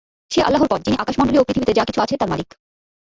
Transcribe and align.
সে 0.31 0.39
আল্লাহর 0.41 0.69
পথ 0.71 0.79
যিনি 0.85 0.97
আকাশমণ্ডলী 0.99 1.37
ও 1.39 1.47
পৃথিবীতে 1.47 1.73
যা 1.73 1.83
কিছু 1.85 1.99
আছে 2.01 2.15
তার 2.17 2.29
মালিক। 2.29 2.49